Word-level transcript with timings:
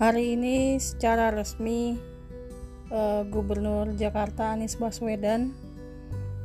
Hari 0.00 0.32
ini 0.32 0.80
secara 0.80 1.28
resmi 1.28 1.92
eh, 2.88 3.22
Gubernur 3.28 3.92
Jakarta 4.00 4.56
Anies 4.56 4.80
Baswedan 4.80 5.52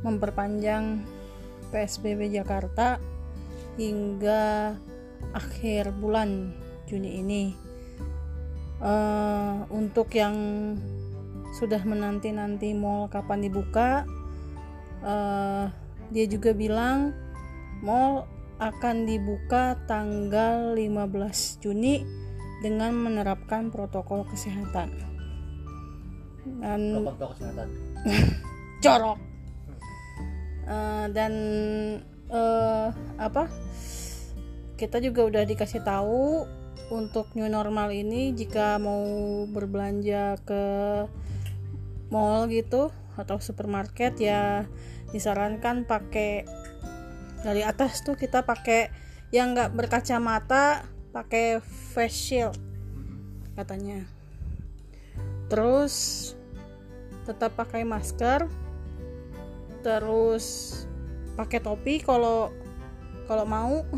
memperpanjang 0.04 1.00
PSBB 1.72 2.36
Jakarta 2.36 3.00
hingga 3.80 4.76
akhir 5.32 5.88
bulan 5.96 6.52
Juni 6.84 7.24
ini. 7.24 7.44
Eh, 8.84 9.56
untuk 9.72 10.12
yang 10.12 10.36
sudah 11.56 11.80
menanti-nanti 11.80 12.76
mall 12.76 13.08
kapan 13.08 13.40
dibuka, 13.40 14.04
eh, 15.00 15.64
dia 16.12 16.26
juga 16.28 16.52
bilang 16.52 17.16
mall 17.80 18.28
akan 18.60 19.08
dibuka 19.08 19.80
tanggal 19.88 20.76
15 20.76 21.56
Juni 21.64 22.25
dengan 22.64 22.96
menerapkan 22.96 23.68
protokol 23.68 24.24
kesehatan. 24.28 24.92
Dan 26.62 27.04
protokol 27.04 27.34
kesehatan. 27.36 27.68
Corok. 28.84 29.18
Eh, 30.66 31.06
dan 31.14 31.32
eh, 32.30 32.88
apa? 33.20 33.44
Kita 34.76 35.00
juga 35.00 35.24
udah 35.24 35.42
dikasih 35.46 35.80
tahu 35.86 36.44
untuk 36.92 37.34
new 37.34 37.48
normal 37.50 37.90
ini 37.90 38.30
jika 38.30 38.78
mau 38.78 39.02
berbelanja 39.50 40.38
ke 40.46 40.64
mall 42.14 42.46
gitu 42.46 42.94
atau 43.18 43.42
supermarket 43.42 44.14
ya 44.22 44.68
disarankan 45.10 45.88
pakai 45.88 46.46
dari 47.42 47.66
atas 47.66 48.06
tuh 48.06 48.14
kita 48.14 48.46
pakai 48.46 48.90
yang 49.34 49.54
nggak 49.54 49.74
berkacamata 49.74 50.86
pakai 51.16 51.64
face 51.64 52.12
shield 52.12 52.60
katanya. 53.56 54.04
Terus 55.48 55.94
tetap 57.24 57.56
pakai 57.56 57.88
masker 57.88 58.44
terus 59.80 60.44
pakai 61.40 61.64
topi 61.64 62.04
kalau 62.04 62.52
kalau 63.24 63.48
mau. 63.48 63.80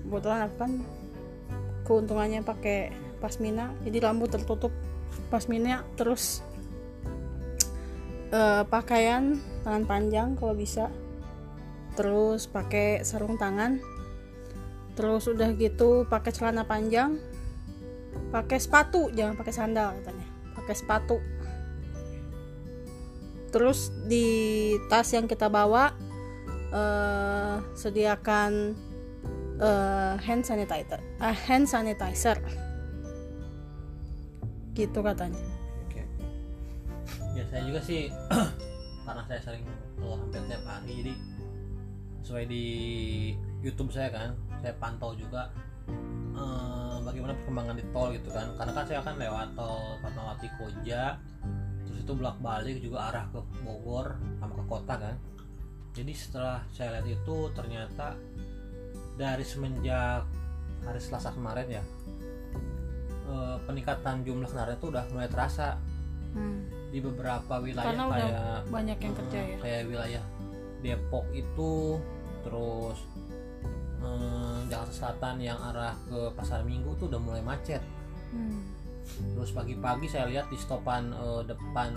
Kebetulan 0.00 0.48
kan 0.56 0.72
keuntungannya 1.84 2.40
pakai 2.40 2.90
pasmina 3.20 3.70
jadi 3.84 4.10
rambut 4.10 4.32
tertutup 4.32 4.72
pasmina 5.28 5.84
terus 5.94 6.40
eh, 8.32 8.64
pakaian 8.64 9.36
tangan 9.60 9.84
panjang 9.84 10.28
kalau 10.40 10.56
bisa. 10.56 10.88
Terus 12.00 12.48
pakai 12.48 13.04
sarung 13.04 13.36
tangan 13.36 13.76
terus 15.00 15.24
udah 15.32 15.56
gitu 15.56 16.04
pakai 16.04 16.28
celana 16.28 16.68
panjang 16.68 17.16
pakai 18.30 18.58
sepatu 18.62 19.10
jangan 19.10 19.34
pakai 19.34 19.54
sandal 19.54 19.88
katanya. 20.00 20.26
Pakai 20.54 20.74
sepatu. 20.74 21.18
Terus 23.50 23.90
di 24.06 24.26
tas 24.86 25.10
yang 25.10 25.26
kita 25.26 25.50
bawa 25.50 25.90
eh, 26.70 27.56
sediakan 27.74 28.52
eh, 29.58 30.14
hand 30.22 30.42
sanitizer 30.46 31.00
eh, 31.00 31.36
hand 31.48 31.66
sanitizer. 31.66 32.38
Gitu 34.76 34.98
katanya. 35.02 35.42
Oke. 35.88 36.06
Ya 37.34 37.44
saya 37.50 37.62
juga 37.66 37.80
sih 37.82 38.14
karena 39.06 39.22
saya 39.26 39.40
sering 39.42 39.66
keluar 39.98 40.22
hampir 40.22 40.42
tiap 40.46 40.62
hari. 40.68 40.92
Jadi 41.02 41.14
sesuai 42.22 42.44
di 42.46 42.64
YouTube 43.66 43.90
saya 43.90 44.14
kan 44.14 44.38
saya 44.60 44.74
pantau 44.76 45.12
juga 45.16 45.50
eh, 46.36 46.96
bagaimana 47.02 47.32
perkembangan 47.42 47.76
di 47.76 47.84
tol 47.90 48.08
gitu 48.14 48.28
kan. 48.32 48.52
Karena 48.56 48.72
kan 48.76 48.84
saya 48.86 49.00
kan 49.02 49.14
lewat 49.16 49.48
tol 49.56 49.98
Fatmawati 50.04 50.48
Koja 50.56 51.18
terus 51.88 51.98
itu 52.06 52.12
bolak 52.14 52.38
balik 52.38 52.78
juga 52.78 53.10
arah 53.10 53.24
ke 53.34 53.40
Bogor 53.64 54.16
sama 54.38 54.52
ke 54.54 54.64
kota 54.68 54.94
kan. 54.96 55.16
Jadi 55.90 56.12
setelah 56.14 56.62
saya 56.70 57.00
lihat 57.00 57.06
itu 57.10 57.36
ternyata 57.56 58.14
dari 59.18 59.44
semenjak 59.44 60.24
hari 60.86 61.00
Selasa 61.02 61.34
kemarin 61.34 61.68
ya 61.68 61.82
eh, 63.28 63.56
peningkatan 63.66 64.22
jumlah 64.22 64.48
kendaraan 64.48 64.78
itu 64.78 64.86
udah 64.88 65.04
mulai 65.10 65.28
terasa. 65.28 65.76
Hmm, 66.30 66.62
di 66.90 66.98
beberapa 66.98 67.62
wilayah 67.62 67.86
Karena 67.94 68.04
kayak 68.10 68.60
banyak 68.70 68.98
yang 68.98 69.14
eh, 69.14 69.18
kerja 69.18 69.38
ya? 69.38 69.56
kayak 69.62 69.82
wilayah 69.86 70.24
Depok 70.82 71.26
itu 71.34 71.72
terus 72.42 72.98
eh, 72.98 73.09
Jakarta 74.70 74.94
Selatan 74.94 75.42
yang 75.42 75.58
arah 75.58 75.98
ke 76.06 76.30
Pasar 76.38 76.62
Minggu 76.62 76.94
tuh 76.96 77.10
udah 77.10 77.18
mulai 77.18 77.42
macet. 77.42 77.82
Hmm, 78.30 78.62
terus 79.34 79.50
pagi-pagi 79.50 80.06
saya 80.06 80.30
lihat 80.30 80.46
di 80.46 80.54
stopan 80.54 81.10
eh, 81.10 81.42
depan 81.42 81.90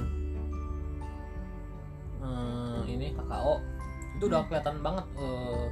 eh, 2.26 2.80
ini 2.90 3.14
KKO 3.14 3.56
itu 4.18 4.24
udah 4.26 4.42
kelihatan 4.50 4.82
banget 4.82 5.06
eh, 5.22 5.66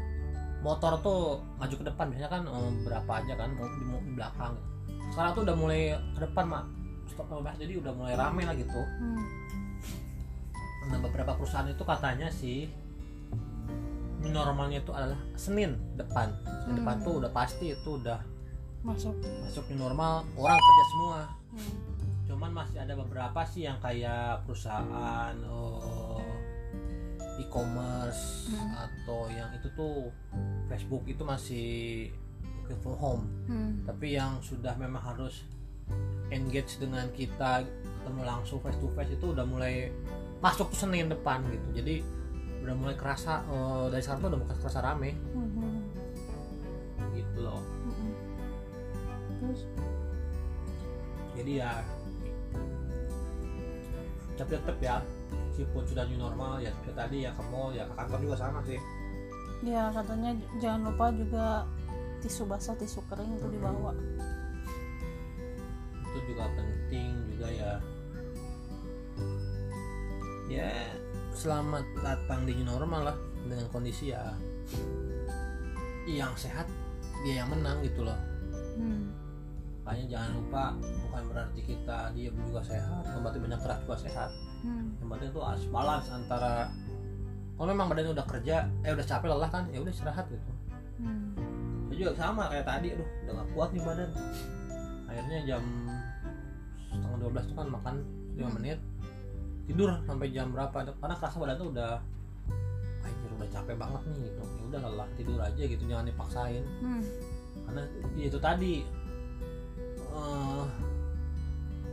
motor 0.62 0.94
tuh 1.02 1.42
maju 1.58 1.76
ke 1.76 1.86
depan. 1.90 2.06
Biasanya 2.14 2.30
kan 2.30 2.44
eh, 2.46 2.70
berapa 2.86 3.12
aja 3.26 3.34
kan 3.34 3.50
mau 3.58 3.66
di, 3.66 3.82
di 3.82 4.12
belakang. 4.14 4.54
Sekarang 5.10 5.32
tuh 5.34 5.44
udah 5.50 5.56
mulai 5.58 5.82
ke 6.14 6.20
depan 6.22 6.46
mak. 6.46 6.66
Stop 7.10 7.28
jadi 7.60 7.74
udah 7.82 7.92
mulai 7.92 8.14
rame 8.16 8.48
lah 8.48 8.56
gitu. 8.56 8.82
Hmm, 9.02 9.26
Nah 10.90 10.98
beberapa 10.98 11.38
perusahaan 11.38 11.70
itu 11.70 11.84
katanya 11.86 12.28
sih 12.32 12.66
normalnya 14.24 14.80
itu 14.80 14.92
adalah 14.92 15.18
Senin 15.34 15.74
depan. 15.96 16.30
Senin 16.62 16.70
Hmm. 16.72 16.80
depan 16.80 16.96
tuh 17.02 17.14
udah 17.18 17.32
pasti 17.32 17.74
itu 17.74 17.90
udah 17.98 18.22
masuk 18.82 19.14
masuk 19.42 19.66
new 19.68 19.80
normal, 19.80 20.22
orang 20.36 20.54
kerja 20.56 20.86
semua. 20.88 21.20
Hmm, 21.52 21.74
Cuman 22.24 22.52
masih 22.54 22.78
ada 22.80 22.94
beberapa 22.94 23.42
sih 23.44 23.66
yang 23.66 23.78
kayak 23.78 24.46
perusahaan 24.46 25.34
eh, 25.36 26.30
e-commerce 27.40 28.48
Hmm. 28.48 28.72
atau 28.80 29.26
yang 29.28 29.50
itu 29.52 29.68
tuh 29.72 30.14
Facebook 30.68 31.04
itu 31.06 31.24
masih 31.24 31.68
work 32.62 32.80
from 32.80 32.98
home. 32.98 33.24
hmm, 33.48 33.84
Tapi 33.84 34.16
yang 34.16 34.38
sudah 34.40 34.76
memang 34.76 35.02
harus 35.04 35.44
engage 36.30 36.78
dengan 36.78 37.10
kita 37.12 37.66
ketemu 38.00 38.22
langsung 38.24 38.58
face 38.60 38.78
to 38.78 38.88
face 38.94 39.12
itu 39.12 39.26
udah 39.28 39.44
mulai 39.44 39.92
masuk 40.40 40.72
ke 40.72 40.76
Senin 40.76 41.06
depan 41.06 41.44
gitu 41.46 41.68
jadi 41.76 41.96
udah 42.62 42.76
mulai 42.78 42.96
kerasa 42.96 43.42
eh, 43.50 43.86
dari 43.90 44.02
sekarang 44.02 44.22
tuh 44.22 44.30
udah 44.34 44.40
mulai 44.46 44.58
kerasa 44.62 44.80
rame. 44.80 45.12
Hmm, 45.34 45.50
hmm, 45.58 45.80
gitu 47.18 47.40
loh. 47.42 47.62
Hmm. 47.62 48.14
terus? 49.42 49.62
Jadi 51.34 51.52
ya 51.58 51.82
tapi 54.42 54.58
tetap 54.58 54.78
ya 54.82 54.98
meskipun 55.54 55.86
sudah 55.86 56.04
new 56.10 56.18
normal 56.18 56.58
ya 56.58 56.74
seperti 56.74 56.98
tadi 56.98 57.18
ya 57.30 57.32
ke 57.38 57.44
mall 57.54 57.70
ya 57.70 57.86
ke 57.86 57.94
kantor 57.94 58.20
juga 58.26 58.36
sama 58.42 58.60
sih. 58.66 58.80
Ya 59.62 59.94
katanya 59.94 60.34
jangan 60.58 60.90
lupa 60.90 61.06
juga 61.14 61.46
tisu 62.26 62.50
basah 62.50 62.74
tisu 62.74 63.06
kering 63.06 63.38
itu 63.38 63.48
dibawa. 63.54 63.94
Itu 66.10 66.20
juga 66.26 66.50
penting 66.58 67.10
juga 67.30 67.48
ya. 67.54 67.72
Ya 70.50 70.74
selamat 71.42 72.06
datang 72.06 72.46
di 72.46 72.54
normal 72.62 73.02
lah 73.10 73.18
dengan 73.50 73.66
kondisi 73.74 74.14
ya 74.14 74.30
yang 76.06 76.38
sehat 76.38 76.70
dia 77.26 77.42
yang 77.42 77.50
menang 77.50 77.82
gitu 77.82 78.06
loh. 78.06 78.18
Hmm, 78.78 79.10
makanya 79.82 80.06
jangan 80.18 80.32
lupa 80.38 80.64
bukan 80.78 81.24
berarti 81.34 81.62
kita 81.66 82.14
diam 82.14 82.38
juga 82.46 82.62
sehat 82.62 83.02
berarti 83.26 83.42
banyak 83.42 83.58
gerak 83.58 83.80
juga 83.90 83.98
sehat. 84.06 84.30
Hmm, 84.62 84.94
yang 85.02 85.10
penting 85.10 85.30
itu 85.34 85.42
harus 85.42 85.66
balance 85.74 86.14
antara 86.14 86.70
kalau 87.58 87.74
memang 87.74 87.90
badannya 87.90 88.14
udah 88.14 88.28
kerja 88.30 88.70
eh 88.86 88.94
udah 88.94 89.06
capek 89.10 89.28
lelah 89.34 89.50
kan 89.50 89.66
ya 89.74 89.82
udah 89.82 89.90
istirahat 89.94 90.30
gitu. 90.30 90.52
Hmm, 91.02 91.34
saya 91.90 91.96
juga 91.98 92.12
sama 92.22 92.54
kayak 92.54 92.70
tadi 92.70 92.88
aduh 92.94 93.10
udah 93.26 93.34
gak 93.42 93.50
kuat 93.58 93.70
nih 93.74 93.82
badan. 93.82 94.12
Akhirnya 95.10 95.38
jam 95.50 95.64
setengah 96.94 97.18
12 97.34 97.50
tuh 97.50 97.56
kan 97.58 97.68
makan 97.74 97.96
5 98.38 98.46
Hmm. 98.46 98.54
menit 98.62 98.78
tidur 99.72 99.90
sampai 100.04 100.28
jam 100.36 100.52
berapa. 100.52 100.78
Karena 101.00 101.16
kerasa 101.16 101.36
badan 101.40 101.56
tuh 101.56 101.70
udah 101.72 101.92
anjir 103.02 103.30
udah 103.32 103.50
capek 103.50 103.76
banget 103.80 104.02
nih 104.12 104.20
gitu. 104.28 104.42
Ya 104.44 104.64
udah 104.68 104.80
lelah 104.86 105.10
tidur 105.16 105.40
aja 105.40 105.64
gitu. 105.64 105.84
Jangan 105.88 106.06
dipaksain. 106.12 106.64
Hmm, 106.84 107.04
karena 107.66 107.82
ya 108.20 108.26
itu 108.28 108.40
tadi 108.44 108.74
eh, 110.12 110.66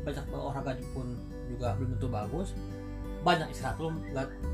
banyak 0.03 0.25
olahraga 0.35 0.73
pun 0.91 1.07
juga 1.47 1.79
belum 1.79 1.89
tentu 1.97 2.09
bagus. 2.11 2.49
Banyak 3.23 3.51
istirahat 3.55 3.79
belum 3.79 3.95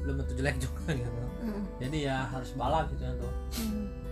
belum 0.04 0.14
tentu 0.24 0.32
jelek 0.36 0.56
juga 0.64 0.92
gitu. 0.92 1.22
Hmm, 1.44 1.64
jadi 1.76 1.98
ya 2.12 2.16
harus 2.28 2.56
balance 2.56 2.88
gitu 2.96 3.04
ya 3.04 3.12
tuh 3.20 3.32
hmm. 3.60 4.03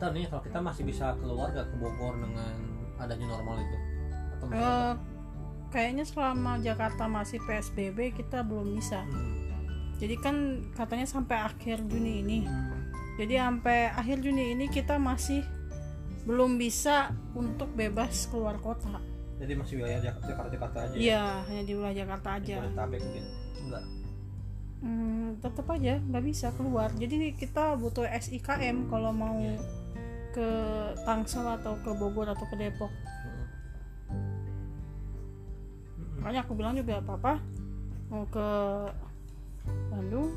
Tahu 0.00 0.10
nih 0.12 0.26
kalau 0.26 0.42
kita 0.42 0.58
masih 0.58 0.82
bisa 0.82 1.12
keluar 1.14 1.52
gak 1.52 1.68
ke 1.68 1.76
Bogor 1.76 2.16
dengan 2.16 2.54
adanya 2.96 3.26
normal 3.28 3.60
itu? 3.60 3.76
Atau 4.32 4.46
tetap? 4.48 4.96
kayaknya 5.70 6.02
selama 6.02 6.58
Jakarta 6.58 7.06
masih 7.06 7.38
PSBB 7.40 8.10
kita 8.12 8.42
belum 8.42 8.74
bisa. 8.74 9.04
Hmm. 9.04 9.38
jadi 9.96 10.16
kan 10.16 10.36
katanya 10.72 11.04
sampai 11.04 11.36
akhir 11.38 11.84
Juni 11.84 12.24
ini. 12.24 12.38
Jadi 13.14 13.36
sampai 13.36 13.86
akhir 13.86 14.18
Juni 14.18 14.56
ini 14.56 14.66
kita 14.66 14.96
masih 14.96 15.44
belum 16.24 16.56
bisa 16.56 17.12
untuk 17.32 17.68
bebas 17.70 18.24
keluar 18.26 18.56
kota. 18.56 18.96
Jadi 19.36 19.52
masih 19.54 19.74
wilayah 19.78 20.00
Jak- 20.02 20.24
Jakarta 20.24 20.48
Jakarta 20.48 20.78
aja 20.82 20.92
ya? 20.92 21.00
Iya 21.00 21.24
hanya 21.44 21.62
di 21.62 21.72
wilayah 21.76 21.96
Jakarta 22.00 22.28
aja. 22.34 22.54
Jabodetabek 22.58 23.00
mungkin? 23.00 23.24
Enggak. 23.60 23.84
Hmm, 24.80 25.28
tetap 25.38 25.66
aja 25.68 25.92
nggak 26.00 26.24
bisa 26.24 26.48
keluar. 26.56 26.88
Jadi 26.96 27.36
kita 27.36 27.76
butuh 27.76 28.08
SIKM 28.08 28.88
kalau 28.88 29.12
mau 29.12 29.36
Iya. 29.36 29.60
Ke 30.30 30.48
Tangsel 31.02 31.46
atau 31.46 31.74
ke 31.82 31.90
Bogor 31.94 32.30
atau 32.30 32.46
ke 32.46 32.56
Depok. 32.58 32.92
Makanya 36.20 36.44
aku 36.44 36.52
bilang 36.52 36.76
juga 36.76 37.00
papa 37.00 37.40
mau 38.10 38.26
ke 38.26 38.48
Bandung 39.88 40.34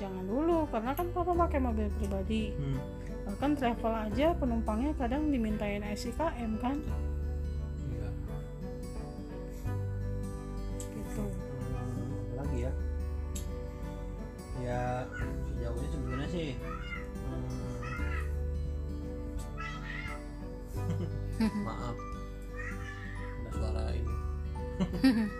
jangan 0.00 0.24
dulu 0.24 0.64
karena 0.72 0.92
kan 0.96 1.06
papa 1.12 1.32
pakai 1.46 1.60
mobil 1.60 1.88
pribadi. 2.00 2.54
Hmm. 2.56 2.80
bahkan 3.20 3.54
travel 3.54 3.94
aja 4.10 4.34
penumpangnya 4.34 4.90
kadang 4.98 5.30
dimintain 5.30 5.86
SIKM 5.86 6.58
kan? 6.58 6.82
Iya. 7.86 8.08
gitu. 10.98 11.24
Hmm, 11.30 12.18
lagi 12.34 12.58
ya? 12.66 12.72
Ya 14.58 14.82
sejauh 15.46 15.78
ini 15.78 15.88
sebenarnya 15.94 16.28
sih 16.32 16.48
hmm, 17.22 17.69
maaf. 21.40 21.96
Ada 23.40 23.50
suara 23.56 23.82
ini. 23.96 24.14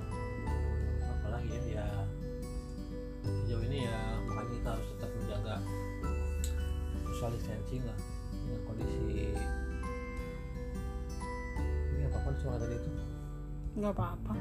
Hmm, 0.00 1.04
apa 1.06 1.26
lagi 1.28 1.52
ya? 1.52 1.60
Ya 1.76 1.86
sejauh 3.22 3.62
ini 3.68 3.84
ya 3.84 3.98
makanya 4.24 4.50
kita 4.56 4.68
harus 4.74 4.86
tetap 4.96 5.10
menjaga 5.12 5.54
social 7.12 7.30
distancing 7.36 7.82
lah 7.84 7.98
dengan 8.32 8.60
kondisi 8.64 8.96
ini 11.94 12.02
apa 12.08 12.16
apa 12.16 12.30
suara 12.40 12.56
tadi 12.58 12.74
itu? 12.80 12.90
Nggak 13.76 13.92
apa-apa. 13.92 14.34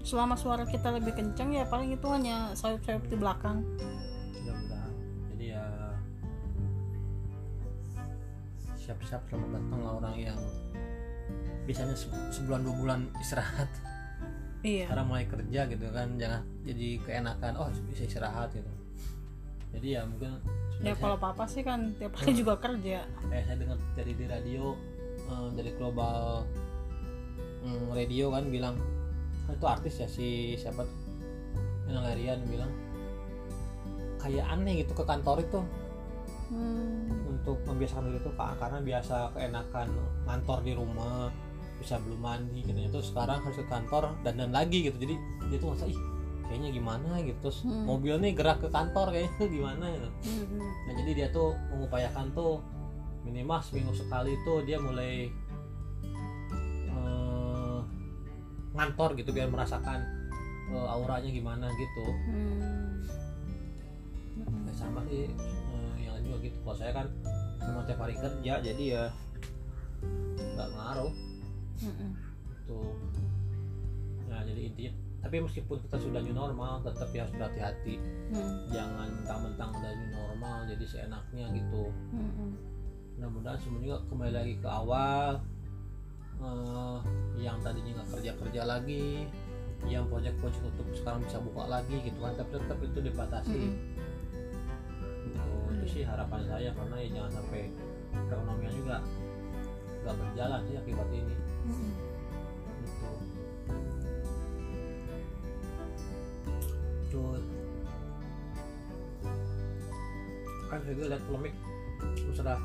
Selama 0.00 0.34
suara 0.38 0.64
kita 0.64 0.94
lebih 0.96 1.12
kencang 1.18 1.50
ya 1.52 1.66
paling 1.68 1.92
itu 1.92 2.06
hanya 2.08 2.54
sayup-sayup 2.56 3.04
di 3.10 3.16
belakang 3.18 3.66
siap-siap 9.00 9.32
selamat 9.32 9.50
datang 9.56 9.80
lah 9.80 9.92
orang 9.96 10.14
yang 10.20 10.40
biasanya 11.64 11.96
se- 11.96 12.28
sebulan 12.36 12.60
dua 12.68 12.74
bulan 12.76 13.00
istirahat. 13.16 13.70
Iya. 14.60 14.92
Sekarang 14.92 15.08
mulai 15.08 15.24
kerja 15.24 15.60
gitu 15.72 15.86
kan 15.88 16.20
jangan 16.20 16.44
jadi 16.68 16.88
keenakan 17.00 17.52
oh 17.56 17.68
bisa 17.88 18.04
istirahat 18.04 18.52
gitu. 18.52 18.68
Jadi 19.72 19.88
ya 19.96 20.04
mungkin 20.04 20.36
ya 20.84 20.92
kalau 21.00 21.16
papa 21.16 21.48
sih 21.48 21.64
kan 21.64 21.96
tiap 21.96 22.12
hari 22.20 22.36
juga 22.36 22.60
kerja. 22.60 23.08
Kayak 23.08 23.44
saya 23.48 23.56
dengar 23.56 23.78
dari 23.96 24.12
di 24.12 24.24
radio 24.28 24.76
eh, 25.16 25.48
dari 25.56 25.70
global 25.80 26.44
mm, 27.64 27.96
radio 27.96 28.36
kan 28.36 28.44
bilang 28.52 28.76
kan 29.48 29.52
itu 29.56 29.66
artis 29.66 29.94
ya 29.96 30.08
si 30.12 30.60
siapa 30.60 30.84
tuh? 30.84 30.98
Larian 31.90 32.44
bilang 32.46 32.70
kayak 34.20 34.44
aneh 34.44 34.84
gitu 34.84 34.92
ke 34.92 35.04
kantor 35.08 35.40
itu. 35.40 35.60
Hmm, 36.52 37.19
untuk 37.40 37.56
membiasakan 37.64 38.12
diri 38.12 38.20
itu 38.20 38.30
Kak, 38.36 38.60
karena 38.60 38.78
biasa 38.84 39.32
keenakan 39.32 39.88
kantor 40.28 40.58
di 40.60 40.72
rumah 40.76 41.32
bisa 41.80 41.96
belum 42.04 42.20
mandi 42.20 42.60
gitu 42.60 42.76
ya. 42.76 42.88
Terus 42.92 43.08
sekarang 43.08 43.40
harus 43.40 43.56
ke 43.56 43.66
kantor 43.66 44.12
dan 44.20 44.36
dan 44.36 44.52
lagi 44.52 44.84
gitu. 44.84 45.00
Jadi 45.00 45.16
dia 45.48 45.56
tuh 45.56 45.72
ngerasa 45.72 45.86
ih 45.88 46.00
kayaknya 46.44 46.68
gimana? 46.76 47.10
Gitu. 47.24 47.38
Terus 47.40 47.58
Hmm. 47.64 47.88
mobil 47.88 48.14
nih 48.20 48.32
gerak 48.36 48.60
ke 48.60 48.68
kantor 48.68 49.06
kayaknya 49.16 49.46
gimana 49.48 49.84
gitu. 49.96 50.08
Hmm, 50.28 50.44
hmm. 50.44 50.70
nah 50.84 50.92
jadi 51.00 51.10
dia 51.16 51.28
tuh 51.32 51.56
mengupayakan 51.72 52.26
tuh 52.36 52.60
minimal 53.24 53.60
seminggu 53.64 53.92
sekali 53.96 54.36
tuh 54.44 54.60
dia 54.68 54.76
mulai 54.76 55.32
eh, 56.92 57.78
ngantor 58.76 59.16
gitu 59.16 59.32
biar 59.32 59.48
merasakan 59.48 60.04
eh, 60.68 60.86
auranya 60.92 61.30
gimana 61.32 61.72
gitu. 61.80 62.04
Hmm. 62.28 63.00
Ya, 64.40 64.72
sama 64.76 65.00
sih 65.08 65.32
eh, 65.32 65.92
yang 66.04 66.12
lain 66.20 66.28
juga 66.28 66.38
gitu. 66.44 66.56
Kalau 66.60 66.76
saya 66.76 66.92
kan 66.92 67.06
memang 67.70 67.84
tiap 67.86 68.00
hari 68.02 68.14
kerja 68.14 68.52
jadi 68.60 68.84
ya 68.84 69.04
nggak 70.34 70.68
ngaruh 70.74 71.14
Hmm, 71.80 71.96
hmm. 71.96 72.12
gitu 72.52 72.80
nah 74.28 74.44
jadi 74.44 74.60
intinya 74.68 74.92
tapi 75.20 75.40
meskipun 75.40 75.80
kita 75.80 75.96
sudah 75.96 76.20
new 76.20 76.36
normal 76.36 76.84
tetap 76.84 77.08
ya 77.10 77.24
harus 77.24 77.32
berhati-hati 77.34 77.96
Hmm, 78.30 78.68
jangan 78.68 79.08
mentang-mentang 79.16 79.70
udah 79.72 79.92
new 79.96 80.10
normal 80.12 80.68
jadi 80.68 80.84
seenaknya 80.84 81.46
gitu 81.56 81.88
hmm, 82.12 82.32
hmm. 82.36 82.52
mudah-mudahan 83.16 83.58
semua 83.58 83.80
juga 83.80 83.98
kembali 84.12 84.32
lagi 84.34 84.54
ke 84.60 84.68
awal 84.68 85.40
Eh, 86.40 86.98
yang 87.44 87.60
tadinya 87.60 88.00
nggak 88.00 88.16
kerja 88.16 88.32
kerja 88.32 88.62
lagi 88.64 89.28
yang 89.84 90.08
proyek-proyek 90.08 90.56
tutup 90.72 90.88
sekarang 90.96 91.20
bisa 91.20 91.36
buka 91.36 91.68
lagi 91.68 92.00
gitu 92.00 92.16
kan 92.16 92.32
tapi 92.32 92.56
tetap 92.56 92.80
itu 92.80 92.98
dibatasi 93.04 93.52
Mm-mm. 93.52 93.64
gitu 93.68 93.76
sih 95.90 96.06
harapan 96.06 96.40
saya 96.46 96.70
karena 96.70 96.96
ya 97.02 97.08
jangan 97.18 97.32
sampai 97.42 97.62
perekonomian 98.14 98.74
juga 98.78 98.96
nggak 100.00 100.16
berjalan 100.16 100.60
sih 100.70 100.76
akibat 100.78 101.08
ini. 101.10 101.34
Hmm. 101.60 101.92
gitu. 102.80 103.10
Cuy 107.10 107.42
kan 110.70 110.78
saya 110.86 110.94
lihat 111.10 111.22
polemik 111.26 111.54
sudah 112.30 112.58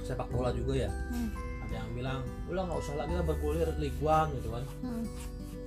sepak 0.00 0.28
bola 0.32 0.48
juga 0.56 0.88
ya. 0.88 0.90
Hmm. 1.12 1.28
ada 1.68 1.74
yang 1.80 1.90
bilang 1.92 2.20
udah 2.48 2.62
nggak 2.64 2.80
usah 2.80 2.96
lagi 2.96 3.12
lah 3.12 3.24
bergulir 3.24 3.68
liguan 3.76 4.32
gitu 4.40 4.48
kan. 4.48 4.64
Hmm. 4.80 5.04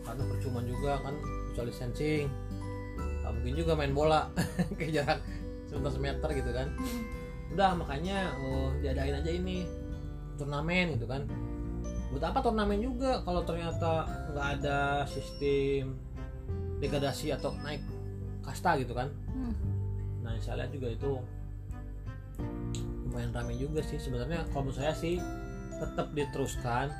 karena 0.01 0.23
percuma 0.23 0.63
juga 0.63 1.03
kan 1.03 1.13
bisa 1.51 1.61
licensing 1.67 2.25
nggak 2.97 3.31
mungkin 3.37 3.53
juga 3.59 3.71
main 3.77 3.93
bola. 3.93 4.21
Kayak 4.79 4.91
jarak 5.03 5.19
100 5.71 5.99
meter 5.99 6.29
gitu 6.35 6.51
kan. 6.55 6.67
Hmm. 6.75 7.01
Udah 7.55 7.71
makanya 7.75 8.35
uh, 8.39 8.69
diadain 8.79 9.19
aja 9.19 9.31
ini. 9.31 9.67
Turnamen 10.37 10.95
gitu 10.95 11.09
kan. 11.09 11.25
Buat 12.13 12.23
apa 12.31 12.39
turnamen 12.45 12.79
juga 12.79 13.25
kalau 13.25 13.43
ternyata 13.43 14.05
nggak 14.31 14.47
ada 14.61 15.03
sistem 15.09 15.97
degradasi 16.77 17.33
atau 17.33 17.51
naik 17.65 17.81
kasta 18.45 18.79
gitu 18.79 18.93
kan? 18.95 19.11
Hmm. 19.33 19.55
Nah 20.23 20.37
saya 20.39 20.63
lihat 20.63 20.71
juga 20.71 20.87
itu 20.93 21.11
lumayan 23.09 23.33
rame 23.33 23.57
juga 23.57 23.81
sih. 23.81 23.97
Sebenarnya 23.97 24.45
kalau 24.53 24.69
menurut 24.69 24.79
saya 24.79 24.93
sih 24.93 25.17
tetap 25.77 26.13
diteruskan. 26.13 26.93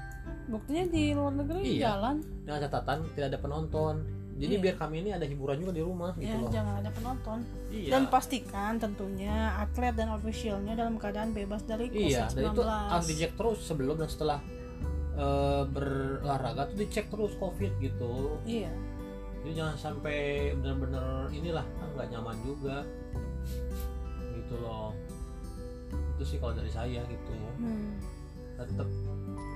Buktinya 0.47 0.83
di 0.91 1.11
luar 1.15 1.33
negeri 1.35 1.77
iya, 1.77 1.95
jalan. 1.95 2.23
Dengan 2.43 2.59
catatan 2.67 2.97
tidak 3.15 3.27
ada 3.35 3.39
penonton 3.39 4.16
jadi 4.37 4.53
Iya. 4.53 4.63
biar 4.63 4.75
kami 4.77 4.95
ini 5.01 5.09
ada 5.11 5.25
hiburan 5.25 5.57
juga 5.57 5.73
di 5.73 5.81
rumah 5.81 6.13
gitu 6.13 6.29
ya 6.29 6.37
loh. 6.37 6.51
jangan 6.53 6.73
ada 6.77 6.89
penonton. 6.93 7.39
Iya. 7.67 7.91
Dan 7.91 8.01
pastikan 8.07 8.73
tentunya 8.77 9.35
atlet 9.57 9.93
dan 9.97 10.13
officialnya 10.13 10.73
dalam 10.77 10.95
keadaan 10.95 11.33
bebas 11.33 11.65
dari 11.65 11.89
iya 11.91 12.29
dan 12.29 12.53
COVID-19 12.53 12.53
itu 12.53 12.61
harus 12.63 13.07
dicek 13.09 13.31
terus 13.33 13.59
sebelum 13.65 13.95
dan 13.97 14.09
setelah 14.09 14.39
eh, 15.17 15.63
berolahraga 15.65 16.69
tuh 16.69 16.77
dicek 16.77 17.09
terus 17.09 17.33
covid 17.35 17.73
gitu. 17.81 18.37
Iya. 18.45 18.69
Jadi 19.41 19.51
jangan 19.57 19.75
sampai 19.75 20.17
benar-benar 20.55 21.33
inilah 21.33 21.65
kan 21.65 21.87
nggak 21.97 22.07
nyaman 22.13 22.37
juga. 22.45 22.85
Gitu 24.37 24.55
loh. 24.61 24.93
Itu 26.13 26.23
sih 26.23 26.37
kalau 26.37 26.53
dari 26.53 26.69
saya 26.69 27.01
gitu. 27.03 27.33
Hmm. 27.57 27.97
tetap 28.57 28.89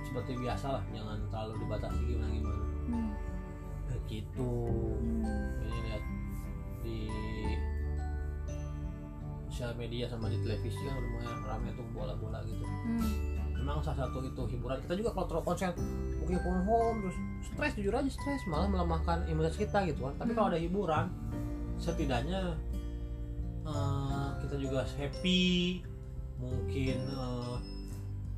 seperti 0.06 0.38
biasa 0.38 0.78
lah 0.78 0.84
jangan 0.94 1.18
terlalu 1.34 1.66
dibatasi 1.66 2.00
gimana 2.06 2.30
gimana 2.30 2.66
media 9.74 10.06
sama 10.08 10.28
di 10.28 10.38
televisi 10.42 10.80
kan 10.84 10.98
lumayan 10.98 11.40
ramai 11.44 11.72
tuh 11.74 11.86
bola-bola 11.92 12.40
gitu. 12.46 12.63
Hmm. 12.66 13.38
memang 13.62 13.78
salah 13.86 14.10
satu 14.10 14.25
itu 14.25 14.58
hiburan. 14.58 14.82
Kita 14.82 14.98
juga 14.98 15.13
kalau 15.13 15.30
terlalu 15.30 15.46
konsen 15.54 15.70
oke 16.18 16.34
phone 16.42 16.66
home 16.66 16.98
terus 17.06 17.18
stres 17.46 17.74
jujur 17.78 17.94
aja 17.94 18.10
stres. 18.10 18.42
Malah 18.50 18.66
melemahkan 18.66 19.30
imunitas 19.30 19.54
kita 19.54 19.86
gitu 19.86 20.10
kan. 20.10 20.18
Tapi 20.18 20.34
Hmm. 20.34 20.38
kalau 20.42 20.48
ada 20.50 20.58
hiburan 20.58 21.06
setidaknya 21.78 22.58
eh, 23.62 24.28
kita 24.42 24.56
juga 24.58 24.82
happy. 24.98 25.86
Mungkin 26.42 26.98
eh, 27.06 27.56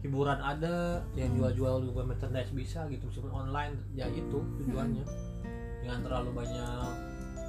hiburan 0.04 0.40
ada 0.44 1.00
yang 1.16 1.32
jual-jual 1.40 1.88
juga 1.88 2.04
merchandise 2.04 2.52
bisa 2.52 2.84
gitu. 2.92 3.08
Meskipun 3.08 3.32
online 3.32 3.80
ya 3.96 4.12
itu 4.12 4.44
tujuannya. 4.60 5.08
Jangan 5.88 6.02
terlalu 6.04 6.30
banyak 6.36 6.92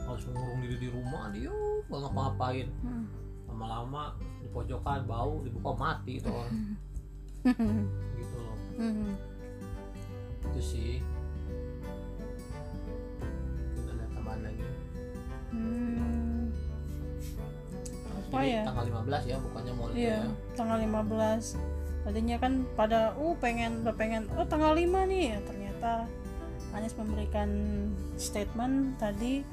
harus 0.07 0.23
mengurung 0.31 0.61
diri 0.63 0.77
di 0.79 0.89
rumah 0.95 1.33
dia 1.35 1.51
nggak 1.91 2.01
ngapa-ngapain. 2.07 2.69
Hmm 2.87 3.07
lama-lama 3.55 4.19
di 4.43 4.51
pojokan 4.51 5.07
bau 5.07 5.39
dibuka 5.47 5.71
mati 5.79 6.19
itu 6.19 6.27
orang. 6.27 6.75
Gitu 8.19 8.37
loh. 8.43 8.59
Hmm. 8.83 9.15
Itu 10.51 10.61
sih. 10.61 10.99
Ada 13.79 14.05
tambahan 14.11 14.41
lagi. 14.43 14.67
Hmm. 15.55 16.51
apa 18.15 18.43
Jadi, 18.43 18.51
ya? 18.59 18.63
tanggal 18.67 18.85
15 18.91 19.31
ya 19.31 19.37
bukannya 19.39 19.73
mau 19.79 19.87
iya, 19.95 20.19
ya? 20.19 20.23
tanggal 20.59 20.79
15 20.83 21.55
tadinya 22.03 22.37
kan 22.43 22.53
pada 22.75 23.15
uh 23.15 23.35
pengen 23.39 23.87
pengen 23.95 24.27
oh 24.35 24.43
tanggal 24.51 24.75
5 24.75 24.83
nih. 24.83 25.25
Ya, 25.31 25.39
ternyata 25.47 25.93
Anies 26.75 26.99
memberikan 26.99 27.51
statement 28.19 28.99
tadi 28.99 29.47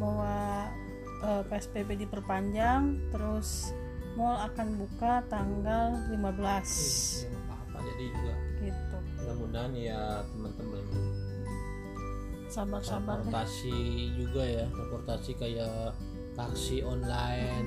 bahwa 0.00 0.72
eh, 1.22 1.42
PSBB 1.46 1.96
diperpanjang 2.00 2.82
terus 3.08 3.70
mall 4.12 4.36
akan 4.42 4.76
buka 4.76 5.24
tanggal 5.26 5.96
15 6.06 6.12
Iya, 6.12 7.30
nggak 7.30 7.42
apa-apa 7.48 7.78
jadi 7.82 8.04
juga 8.10 8.34
gitu. 8.60 8.96
mudah-mudahan 9.16 9.72
ya 9.72 10.00
teman-teman. 10.28 10.84
Sabar-sabar 12.44 13.16
deh. 13.18 13.32
Transportasi 13.32 13.76
juga 14.14 14.42
ya 14.44 14.64
transportasi 14.68 15.30
kayak 15.34 15.96
taksi 16.32 16.80
online 16.82 17.66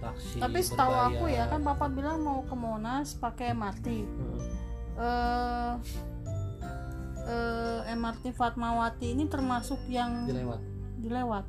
taksi 0.00 0.36
tapi 0.36 0.58
setahu 0.60 0.90
aku 0.92 1.24
ya 1.26 1.46
berbayar. 1.46 1.50
kan 1.50 1.60
papa 1.64 1.86
bilang 1.88 2.18
mau 2.20 2.42
ke 2.42 2.54
Monas 2.54 3.14
pakai 3.14 3.50
MRT 3.52 3.86
Heeh. 3.94 4.42
eh 4.96 5.72
eh, 7.24 7.92
MRT 7.92 8.24
Fatmawati 8.32 9.06
ini 9.08 9.24
termasuk 9.26 9.78
yang 9.86 10.26
dilewat. 10.26 10.60
dilewat 10.96 11.44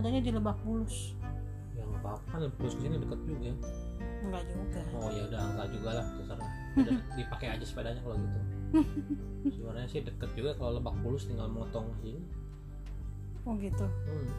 adanya 0.00 0.20
di 0.24 0.30
Lebak 0.32 0.58
Bulus. 0.64 1.12
Ya 1.76 1.84
nggak 1.84 2.00
apa-apa. 2.00 2.26
Kan 2.32 2.40
terus 2.56 2.74
ke 2.74 2.80
sini 2.88 2.96
deket 2.96 3.20
juga. 3.28 3.52
Enggak 4.20 4.44
juga. 4.48 4.80
Oh 4.96 5.10
ya 5.12 5.22
udah 5.28 5.40
enggak 5.52 5.68
juga 5.72 5.90
lah 6.00 6.06
terserah. 6.16 6.50
Udah 6.80 6.94
dipakai 7.20 7.48
aja 7.56 7.64
sepedanya 7.64 8.00
kalau 8.00 8.16
gitu. 8.16 8.40
Sebenarnya 9.60 9.88
sih 9.92 10.00
deket 10.04 10.30
juga 10.32 10.50
kalau 10.56 10.80
lebak 10.80 10.96
bulus 11.04 11.28
tinggal 11.28 11.48
motong 11.52 11.92
sini. 12.00 12.20
Oh 13.44 13.54
gitu. 13.56 13.86
Hmm. 14.08 14.30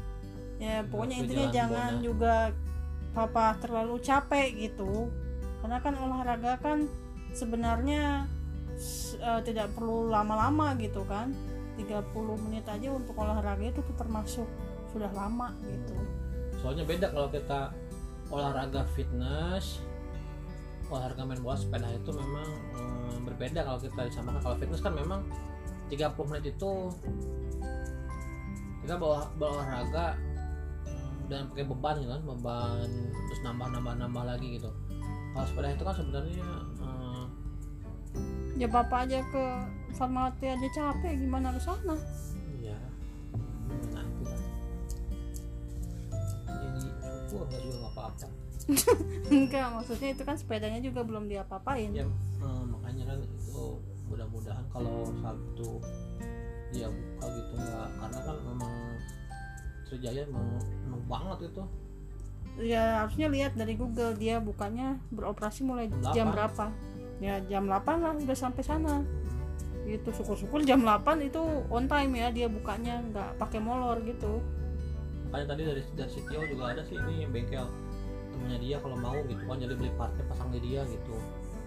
ya 0.61 0.85
pokoknya 0.85 1.17
ke 1.17 1.21
intinya 1.25 1.47
jangan 1.49 1.91
Bona. 1.97 2.05
juga 2.05 2.35
papa 3.17 3.57
terlalu 3.57 3.95
capek 3.97 4.49
gitu. 4.57 5.09
Karena 5.61 5.77
kan 5.81 5.93
olahraga 5.97 6.53
kan 6.61 6.85
sebenarnya 7.33 8.29
eh, 9.17 9.41
tidak 9.41 9.73
perlu 9.73 10.09
lama-lama 10.09 10.73
gitu 10.77 11.05
kan. 11.05 11.33
30 11.81 12.45
menit 12.45 12.65
aja 12.69 12.93
untuk 12.93 13.17
olahraga 13.17 13.73
itu 13.73 13.81
termasuk 13.97 14.45
sudah 14.93 15.11
lama 15.15 15.55
gitu. 15.65 15.95
Soalnya 16.61 16.83
beda 16.85 17.07
kalau 17.09 17.27
kita 17.31 17.71
olahraga 18.31 18.87
fitness 18.95 19.83
olahraga 20.91 21.23
main 21.23 21.39
bola 21.39 21.55
sepeda 21.55 21.87
itu 21.87 22.11
memang 22.11 22.47
hmm, 22.75 23.23
berbeda 23.23 23.63
kalau 23.63 23.79
kita 23.79 24.11
disamakan. 24.11 24.39
Kalau 24.43 24.57
fitness 24.59 24.83
kan 24.83 24.93
memang 24.93 25.23
30 25.87 26.29
menit 26.31 26.45
itu 26.51 26.71
kita 28.83 28.95
bawa 28.99 29.31
berolahraga 29.39 30.19
dan 31.31 31.47
pakai 31.47 31.63
beban 31.63 31.95
gitu 32.03 32.11
kan 32.11 32.23
beban 32.27 32.89
terus 33.07 33.39
nambah 33.47 33.67
nambah 33.71 33.93
nambah 34.03 34.23
lagi 34.27 34.59
gitu. 34.59 34.67
Kalau 35.31 35.47
sepeda 35.47 35.71
itu 35.71 35.83
kan 35.87 35.95
sebenarnya 35.95 36.49
hmm, 36.83 37.23
ya 38.59 38.67
papa 38.67 39.07
aja 39.07 39.23
ke 39.31 39.43
Fatmawati 39.95 40.45
aja 40.47 40.67
capek 40.75 41.23
gimana 41.23 41.55
ke 41.55 41.59
sana 41.63 41.95
syukur 47.31 47.47
nggak 47.47 47.61
juga 47.63 47.77
nggak 47.79 47.93
apa-apa. 47.95 48.27
Enggak 49.31 49.67
maksudnya 49.71 50.09
itu 50.11 50.23
kan 50.27 50.35
sepedanya 50.35 50.79
juga 50.83 51.01
belum 51.07 51.31
diapa-apain. 51.31 51.95
Ya 51.95 52.03
eh, 52.03 52.63
makanya 52.67 53.03
kan 53.15 53.17
itu 53.23 53.63
mudah-mudahan 54.11 54.65
kalau 54.67 55.07
Sabtu 55.23 55.79
dia 56.75 56.91
buka 56.91 57.25
gitu 57.31 57.53
nggak 57.55 57.87
karena 58.03 58.19
kan 58.19 58.37
memang 58.43 58.73
Sriwijaya 59.87 60.21
emang, 60.27 60.47
emang 60.87 61.03
banget 61.07 61.51
itu. 61.55 61.63
Ya 62.59 63.03
harusnya 63.03 63.27
lihat 63.31 63.55
dari 63.55 63.79
Google 63.79 64.11
dia 64.19 64.43
bukannya 64.43 64.99
beroperasi 65.15 65.63
mulai 65.63 65.87
Jam 65.87 66.11
jam 66.11 66.27
8. 66.31 66.35
berapa. 66.35 66.65
Ya 67.23 67.39
jam 67.47 67.63
8 67.71 67.79
lah 68.03 68.13
udah 68.19 68.37
sampai 68.37 68.63
sana. 68.63 69.07
Gitu 69.87 70.11
syukur-syukur 70.11 70.67
jam 70.67 70.83
8 70.83 71.31
itu 71.31 71.39
on 71.71 71.87
time 71.87 72.11
ya 72.19 72.27
dia 72.27 72.51
bukanya 72.51 72.99
nggak 73.07 73.39
pakai 73.39 73.63
molor 73.63 74.03
gitu 74.03 74.43
makanya 75.31 75.55
tadi 75.55 75.61
dari 75.63 75.81
dari 75.95 76.11
CTO 76.11 76.43
juga 76.43 76.75
ada 76.75 76.83
sih 76.83 76.99
ini 76.99 77.23
bengkel 77.25 77.63
temennya 78.31 78.59
dia 78.59 78.77
kalau 78.83 78.99
mau 78.99 79.15
gitu 79.23 79.39
kan 79.47 79.57
jadi 79.57 79.73
beli 79.73 79.91
partnya 79.95 80.23
pasang 80.27 80.51
di 80.51 80.59
dia 80.59 80.83
gitu. 80.83 81.15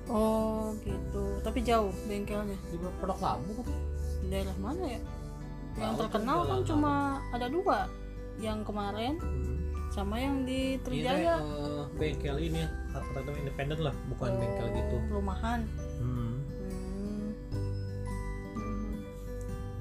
Oh 0.04 0.76
gitu. 0.84 1.40
Tapi 1.40 1.64
jauh 1.64 1.88
bengkelnya? 2.04 2.60
Di 2.68 2.76
Pondok 2.76 3.20
Labu 3.24 3.56
kan? 3.56 3.72
Daerah 4.28 4.56
mana 4.60 4.84
ya? 4.84 5.00
Yang 5.80 5.92
terkenal 6.04 6.38
kan 6.44 6.60
cuma 6.62 6.92
ada 7.32 7.48
dua. 7.48 7.88
Yang 8.36 8.58
kemarin 8.68 9.14
Hmm. 9.16 9.56
sama 9.88 10.18
yang 10.18 10.42
di 10.44 10.74
Ini 10.74 10.82
Trijaya 10.82 11.38
eh, 11.40 11.82
bengkel 11.96 12.36
ini 12.42 12.62
kata-kata 12.90 13.30
independen 13.38 13.78
lah 13.80 13.94
bukan 14.10 14.28
Oh, 14.28 14.36
bengkel 14.36 14.66
gitu. 14.74 14.96
rumahan 15.08 15.60
hmm. 16.02 16.04
Hmm. 16.04 16.23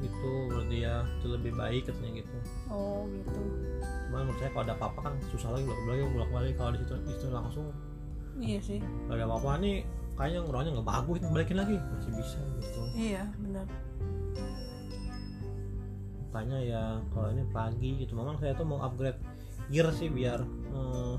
Itu 0.03 0.31
menurut 0.51 0.67
dia 0.67 1.07
itu 1.19 1.27
lebih 1.31 1.51
baik 1.55 1.83
katanya 1.87 2.11
gitu. 2.19 2.37
Oh 2.67 3.07
gitu. 3.07 3.41
Cuma 4.07 4.27
menurut 4.27 4.39
saya 4.39 4.51
kalau 4.51 4.65
ada 4.67 4.75
apa-apa 4.75 4.99
kan 5.09 5.13
susah 5.31 5.49
lagi 5.55 5.63
bolak 5.63 5.83
balik 5.87 6.03
bolak 6.11 6.31
balik 6.31 6.53
kalau 6.59 6.71
di 6.75 6.79
situ 6.83 6.93
di 6.99 7.11
situ 7.15 7.25
langsung 7.31 7.67
iya 8.41 8.59
sih. 8.59 8.79
kalau 9.07 9.15
ada 9.15 9.25
apa-apa. 9.31 9.49
Nih 9.63 9.77
kayaknya 10.13 10.39
ngeroknya 10.45 10.71
nggak 10.77 10.87
bagus 10.91 11.17
nih 11.23 11.29
balikin 11.31 11.57
lagi. 11.57 11.75
Masih 11.79 12.11
bisa 12.19 12.39
gitu. 12.59 12.81
Iya 12.93 13.23
benar. 13.39 13.67
Makanya 16.33 16.57
ya 16.65 16.83
kalau 17.13 17.27
ini 17.31 17.43
pagi 17.49 17.89
gitu. 18.03 18.13
Memang 18.17 18.35
saya 18.37 18.53
tuh 18.53 18.65
mau 18.67 18.81
upgrade 18.83 19.21
gear 19.71 19.87
sih 19.95 20.11
biar 20.11 20.43
eh, 20.75 21.15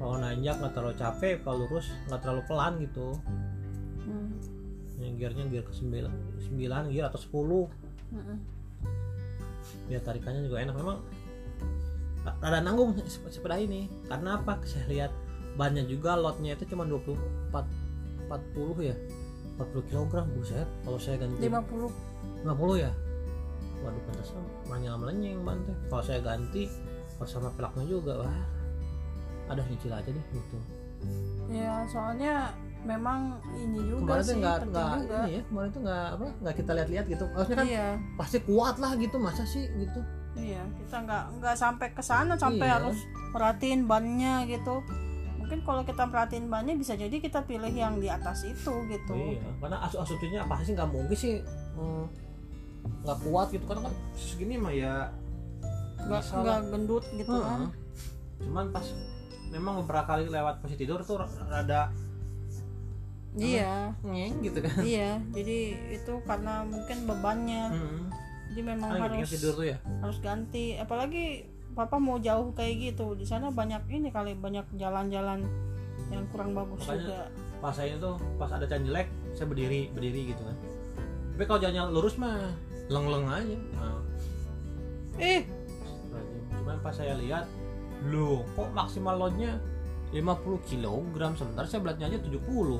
kalau 0.00 0.16
nanjak 0.18 0.56
nggak 0.58 0.72
terlalu 0.72 0.96
capek 0.96 1.34
kalau 1.44 1.66
lurus 1.66 1.92
nggak 2.08 2.20
terlalu 2.24 2.42
pelan 2.48 2.72
gitu. 2.82 3.08
Hmm. 3.22 3.53
Yang 5.00 5.18
gearnya 5.18 5.44
gear 5.50 5.64
ke 5.66 5.74
9 5.74 5.90
9 6.54 6.92
gear 6.94 7.04
atau 7.10 7.20
10 7.20 8.14
Mm-mm. 8.14 8.38
biar 9.90 10.00
tarikannya 10.00 10.46
juga 10.46 10.62
enak. 10.62 10.74
Memang 10.78 10.98
rada 12.40 12.60
nanggung 12.62 12.94
sep- 13.04 13.28
sepeda 13.28 13.58
ini. 13.58 13.90
Karena 14.06 14.38
apa? 14.38 14.62
Saya 14.64 14.86
lihat 14.88 15.12
bannya 15.58 15.84
juga 15.84 16.14
lotnya 16.16 16.54
itu 16.54 16.64
cuma 16.70 16.86
24 16.86 17.18
40 18.30 18.90
ya? 18.90 18.96
40 19.58 19.90
kg 19.90 20.12
buset. 20.34 20.68
Kalau 20.86 20.98
saya 20.98 21.16
ganti 21.20 21.42
50 21.42 21.90
50 22.46 22.84
ya? 22.84 22.92
Waduh 23.84 24.02
pantasnya 24.08 24.40
banyak 24.70 24.92
melenyeng 24.96 25.40
ban 25.44 25.58
teh. 25.66 25.76
Kalau 25.90 26.02
saya 26.02 26.20
ganti 26.24 26.70
kalau 27.18 27.28
sama 27.28 27.50
pelaknya 27.52 27.84
juga 27.86 28.24
wah. 28.24 28.38
Ada 29.50 29.60
nyicil 29.68 29.92
aja 29.92 30.08
deh 30.08 30.24
gitu. 30.32 30.58
Ya 31.52 31.84
soalnya 31.84 32.56
memang 32.84 33.40
ini 33.56 33.80
juga 33.88 34.20
kemarin 34.20 34.22
sih 34.22 34.36
penting 34.36 34.42
nggak 34.44 34.58
juga. 34.60 35.18
ini 35.24 35.32
ya 35.32 35.42
kemarin 35.48 35.68
tuh 35.72 35.80
nggak 35.84 36.06
apa 36.12 36.24
nggak 36.44 36.54
kita 36.60 36.70
lihat-lihat 36.76 37.04
gitu. 37.08 37.24
Maksudnya 37.32 37.58
kan 37.58 37.66
iya. 37.68 37.88
pasti 38.20 38.38
kuat 38.44 38.76
lah 38.76 38.92
gitu 39.00 39.16
masa 39.16 39.42
sih 39.48 39.64
gitu? 39.80 40.00
Iya 40.36 40.62
kita 40.84 40.96
nggak 41.08 41.24
nggak 41.40 41.56
sampai 41.56 41.88
ke 41.96 42.02
sana 42.04 42.34
sampai 42.36 42.66
Iya. 42.68 42.74
harus 42.78 42.98
perhatiin 43.32 43.88
bannya 43.88 44.44
gitu. 44.46 44.84
Mungkin 45.40 45.60
kalau 45.64 45.82
kita 45.84 46.08
perhatiin 46.08 46.46
bannya 46.48 46.74
bisa 46.76 46.96
jadi 46.96 47.16
kita 47.20 47.44
pilih 47.44 47.72
yang 47.72 48.00
di 48.00 48.08
atas 48.08 48.44
itu 48.44 48.72
gitu. 48.88 49.14
Iya, 49.16 49.44
karena 49.60 49.76
asu 49.84 50.00
asumsinya 50.00 50.44
apa 50.44 50.64
sih 50.64 50.72
nggak 50.72 50.90
mungkin 50.92 51.16
sih 51.16 51.34
hmm, 51.76 52.04
nggak 53.04 53.18
kuat 53.24 53.48
gitu. 53.52 53.64
Kan 53.64 53.78
kan 53.84 53.92
segini 54.16 54.56
mah 54.60 54.72
ya 54.72 55.12
nggak 56.04 56.60
gendut 56.68 57.04
gitu 57.16 57.32
Heeh. 57.32 57.44
kan 57.48 57.60
Cuman 58.44 58.66
pas 58.74 58.84
memang 59.48 59.80
beberapa 59.84 60.04
kali 60.04 60.28
lewat 60.28 60.60
posisi 60.60 60.84
tidur 60.84 61.00
tuh 61.06 61.22
rada 61.48 61.88
iya 63.36 63.90
ngeng 64.00 64.34
gitu 64.40 64.58
kan. 64.58 64.76
iya 64.80 65.10
jadi 65.30 65.58
itu 65.90 66.12
karena 66.22 66.62
mungkin 66.62 66.96
bebannya 67.04 67.62
Hmm. 67.68 68.02
jadi 68.48 68.60
memang 68.64 68.90
Kan 68.92 69.00
harus 69.10 69.26
tidur 69.28 69.52
tuh 69.54 69.66
ya. 69.66 69.78
harus 70.00 70.18
ganti 70.18 70.76
apalagi 70.76 71.42
papa 71.72 71.98
mau 71.98 72.16
jauh 72.16 72.52
kayak 72.52 72.94
gitu 72.94 73.12
di 73.12 73.24
sana 73.24 73.50
banyak 73.50 73.82
ini 73.88 74.08
kali 74.08 74.32
banyak 74.32 74.62
jalan-jalan 74.72 75.42
yang 76.08 76.22
kurang 76.30 76.52
bagus 76.52 76.78
Makanya- 76.80 77.00
juga 77.00 77.20
Pas 77.56 77.72
saya 77.72 77.96
itu 77.96 78.10
pas 78.36 78.50
ada 78.50 78.64
jalan 78.64 78.84
jelek 78.84 79.08
saya 79.32 79.46
berdiri 79.46 79.88
berdiri 79.88 80.20
gitu 80.28 80.42
kan. 80.42 80.52
Tapi 81.32 81.42
kalau 81.42 81.58
jalannya 81.58 81.84
lurus 81.90 82.14
mah 82.14 82.52
leng-leng 82.86 83.24
aja. 83.24 83.56
Nah, 83.72 83.98
eh 85.16 85.48
Cuman 86.54 86.76
pas 86.78 86.92
saya 86.92 87.16
lihat, 87.16 87.48
loh 88.04 88.44
kok 88.52 88.68
maksimal 88.70 89.16
loadnya 89.18 89.56
50 90.12 90.60
kg 90.62 91.16
sebentar 91.32 91.64
saya 91.64 91.80
beratnya 91.80 92.06
aja 92.06 92.18
70 92.20 92.36
mm-mm. 92.38 92.78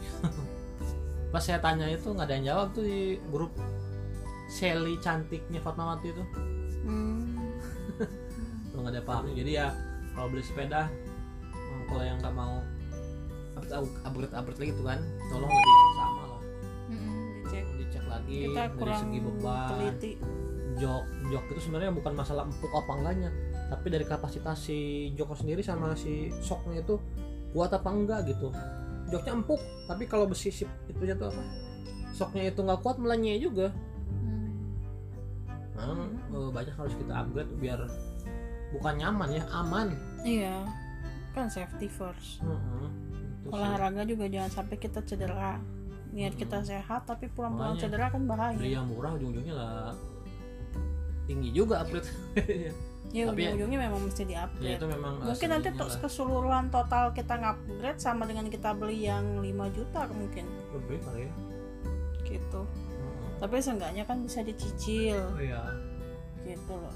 pas 1.32 1.42
saya 1.42 1.62
tanya 1.62 1.86
itu 1.86 2.10
nggak 2.10 2.26
ada 2.26 2.34
yang 2.38 2.46
jawab 2.54 2.66
tuh 2.74 2.84
di 2.84 3.20
grup 3.30 3.52
Shelly 4.50 4.98
cantiknya 4.98 5.62
Fatmawati 5.62 6.08
itu. 6.10 6.24
Hmm. 6.82 7.38
nggak 8.80 8.96
ada 8.96 9.02
pahamnya 9.04 9.34
jadi 9.36 9.50
ya 9.52 9.66
kalau 10.16 10.32
beli 10.32 10.40
sepeda 10.40 10.88
hmm, 11.52 11.82
kalau 11.84 12.00
yang 12.00 12.16
nggak 12.18 12.32
mau 12.32 12.64
upgrade 14.08 14.32
upgrade 14.32 14.58
lagi 14.58 14.72
tuh 14.72 14.84
kan 14.88 15.00
tolong 15.28 15.50
lebih 15.52 15.92
sama 15.94 16.22
lah. 16.24 16.42
Mm-mm, 16.90 17.16
dicek. 17.44 17.64
Dicek 17.76 18.04
lagi 18.08 18.38
kita 18.48 18.62
dari 18.74 18.94
segi 18.96 19.18
beban. 19.20 19.68
teliti. 19.68 20.12
Jok 20.80 21.04
jok 21.28 21.44
itu 21.52 21.60
sebenarnya 21.68 21.92
bukan 21.92 22.12
masalah 22.16 22.42
empuk 22.48 22.72
apa 22.72 22.92
enggaknya 22.96 23.30
tapi 23.70 23.86
dari 23.86 24.02
kapasitas 24.02 24.58
si 24.66 25.10
Joko 25.14 25.38
sendiri 25.38 25.62
sama 25.62 25.94
si 25.94 26.34
soknya 26.42 26.82
itu 26.82 26.98
kuat 27.54 27.70
apa 27.70 27.86
enggak 27.86 28.26
gitu 28.26 28.50
joknya 29.10 29.32
empuk 29.36 29.60
tapi 29.84 30.06
kalau 30.06 30.24
besi 30.26 30.54
sip 30.54 30.70
itu 30.86 31.02
tuh 31.14 31.28
apa? 31.28 31.42
Soknya 32.14 32.50
itu 32.50 32.60
nggak 32.62 32.80
kuat 32.82 32.96
melenye 32.98 33.38
juga. 33.42 33.74
Hmm. 34.10 34.70
nah, 35.74 36.06
eh, 36.36 36.50
banyak 36.52 36.74
harus 36.76 36.94
kita 36.94 37.12
upgrade 37.14 37.52
biar 37.58 37.80
bukan 38.74 38.94
nyaman 38.98 39.28
ya 39.34 39.42
aman. 39.50 39.88
Iya. 40.22 40.56
Kan 41.34 41.50
safety 41.50 41.86
first. 41.90 42.42
Sih. 42.42 43.48
olahraga 43.50 44.04
juga 44.04 44.28
jangan 44.28 44.50
sampai 44.52 44.76
kita 44.76 45.00
cedera. 45.02 45.58
Niat 46.10 46.34
kita 46.36 46.60
sehat 46.62 47.06
tapi 47.06 47.30
pulang-pulang 47.30 47.78
cedera 47.78 48.10
kan 48.10 48.26
bahaya. 48.26 48.58
beli 48.58 48.74
yang 48.74 48.86
murah 48.90 49.14
ujung-ujungnya 49.14 49.54
lah 49.54 49.94
tinggi 51.30 51.50
juga 51.54 51.86
upgrade 51.86 52.10
ya 53.10 53.26
tapi 53.26 53.42
ya- 53.42 53.50
ujung-ujungnya 53.50 53.78
memang 53.84 54.00
mesti 54.06 54.22
ya 54.22 54.28
di-upgrade 54.46 54.78
itu 54.78 54.86
memang 54.86 55.12
mungkin 55.20 55.48
nanti 55.50 55.68
lah. 55.68 55.98
keseluruhan 55.98 56.64
total 56.70 57.04
kita 57.10 57.34
ngupgrade 57.36 57.98
sama 57.98 58.22
dengan 58.22 58.46
kita 58.46 58.70
beli 58.70 59.02
yang 59.02 59.42
5 59.42 59.66
juta 59.70 60.06
mungkin. 60.08 60.46
Lebih 60.70 60.98
kali 61.02 61.20
ya. 61.26 61.32
Gitu. 62.22 62.60
Heeh. 62.62 63.28
tapi 63.38 63.54
seenggaknya 63.58 64.04
kan 64.04 64.22
bisa 64.22 64.40
dicicil. 64.40 65.18
Oh 65.18 65.42
iya. 65.42 65.58
Gitu 66.40 66.70
loh. 66.70 66.94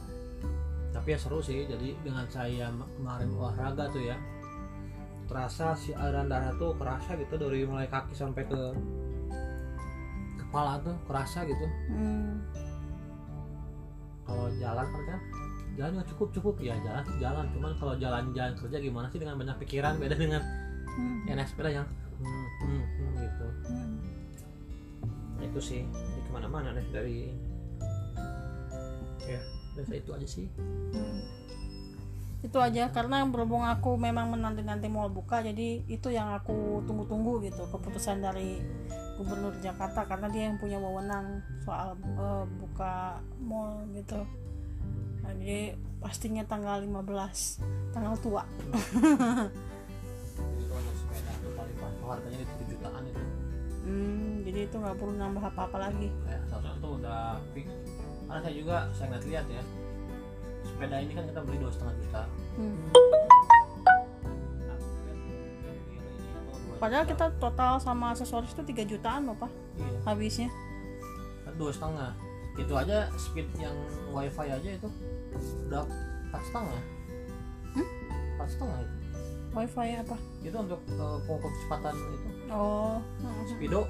Tapi 0.92 1.08
ya 1.10 1.18
seru 1.18 1.42
sih 1.42 1.66
jadi 1.66 1.98
dengan 2.00 2.30
saya 2.30 2.70
ma- 2.70 2.86
kemarin 2.94 3.34
olahraga 3.34 3.90
tuh 3.90 4.00
ya 4.00 4.14
terasa 5.24 5.72
si 5.74 5.90
aliran 5.90 6.28
darah 6.28 6.52
tuh 6.54 6.76
kerasa 6.76 7.16
gitu 7.16 7.34
dari 7.34 7.64
mulai 7.64 7.88
kaki 7.88 8.12
sampai 8.12 8.44
ke 8.44 8.60
kepala 10.38 10.78
tuh 10.78 10.94
kerasa 11.04 11.42
gitu. 11.42 11.66
Hmm. 11.90 12.38
kalau 14.24 14.48
jalan 14.56 14.88
kan 14.88 15.20
jalan 15.74 15.90
nggak 15.98 16.08
cukup 16.14 16.28
cukup. 16.34 16.54
Ya 16.62 16.74
jalan 16.82 17.04
jalan. 17.18 17.46
Cuman 17.54 17.72
kalau 17.78 17.94
jalan-jalan 17.98 18.54
kerja 18.58 18.76
gimana 18.78 19.06
sih 19.10 19.18
dengan 19.18 19.36
banyak 19.38 19.56
pikiran? 19.62 19.98
Beda 19.98 20.14
dengan 20.18 20.42
Hmm. 20.94 21.26
yang 21.26 21.36
naik 21.42 21.50
sepeda 21.50 21.70
yang 21.74 21.86
hmm, 22.22 22.46
hmm, 22.62 22.84
hmm, 22.86 23.12
gitu. 23.18 23.46
Hmm. 23.66 23.96
Nah, 25.38 25.44
itu 25.44 25.60
sih. 25.60 25.82
Jadi 25.82 26.20
ke 26.22 26.30
mana-mana 26.30 26.70
deh 26.70 26.86
dari 26.94 27.34
ya 29.26 29.40
biasa 29.74 29.92
itu 29.98 30.10
aja 30.14 30.28
sih. 30.28 30.46
Hmm. 30.94 31.22
itu 32.44 32.58
aja. 32.60 32.92
Karena 32.92 33.24
berhubung 33.24 33.64
aku 33.64 33.96
memang 33.96 34.28
menanti-nanti 34.36 34.84
mau 34.86 35.08
buka 35.08 35.40
jadi 35.40 35.80
itu 35.88 36.12
yang 36.12 36.36
aku 36.36 36.84
tunggu-tunggu 36.84 37.40
gitu. 37.42 37.64
Keputusan 37.72 38.20
dari 38.20 38.60
gubernur 39.16 39.56
Jakarta. 39.64 40.04
Karena 40.04 40.28
dia 40.28 40.52
yang 40.52 40.60
punya 40.60 40.76
wewenang 40.76 41.40
soal 41.64 41.96
eh, 41.96 42.44
buka 42.60 43.18
mall 43.40 43.88
gitu 43.96 44.43
nah, 45.24 45.32
jadi 45.40 45.80
pastinya 46.04 46.44
tanggal 46.44 46.84
15 46.84 47.96
tanggal 47.96 48.14
tua. 48.20 48.44
Jadi 48.44 50.64
kalau 50.68 50.92
sepeda 50.92 51.32
paling 51.56 51.76
pantau 51.80 52.06
harganya 52.12 52.44
7 52.44 52.68
jutaan 52.68 53.02
itu. 53.08 53.22
Hmm, 53.84 54.32
jadi 54.44 54.58
itu 54.68 54.76
nggak 54.76 54.96
perlu 55.00 55.16
nambah 55.16 55.44
apa-apa 55.48 55.88
lagi. 55.88 56.12
Ya 56.28 56.40
seharusnya 56.44 56.76
tuh 56.84 56.92
udah 57.00 57.40
fix. 57.56 57.72
Karena 58.28 58.40
saya 58.44 58.54
juga 58.56 58.76
saya 58.92 59.06
ngeliat 59.08 59.26
lihat 59.28 59.46
ya 59.48 59.64
sepeda 60.64 60.96
ini 60.96 61.12
kan 61.12 61.24
kita 61.28 61.40
beli 61.44 61.58
dua 61.60 61.72
setengah 61.72 61.94
juta. 62.00 62.22
Hmm. 62.56 62.88
Padahal 66.80 67.04
kita 67.08 67.32
total 67.40 67.80
sama 67.80 68.12
aksesoris 68.12 68.52
itu 68.52 68.60
3 68.60 68.84
jutaan 68.84 69.24
loh 69.24 69.36
pak. 69.40 69.48
Iya. 69.80 69.98
Habisnya. 70.04 70.50
Kan 71.48 71.54
dua 71.56 71.72
setengah 71.72 72.12
itu 72.54 72.72
aja 72.72 73.10
speed 73.14 73.48
yang 73.58 73.74
wifi 74.10 74.46
aja 74.46 74.70
itu 74.70 74.88
udah 75.66 75.82
empat 76.30 76.42
setengah 76.46 76.80
Hmm? 77.74 77.88
empat 78.38 78.48
setengah 78.48 78.78
itu 78.78 78.94
wifi 79.50 79.88
apa 79.98 80.16
itu 80.40 80.56
untuk 80.56 80.80
uh, 80.94 81.18
pengukur 81.26 81.50
kecepatan 81.50 81.94
itu 81.94 82.28
oh 82.50 82.98
hmm. 83.20 83.44
speedo 83.46 83.82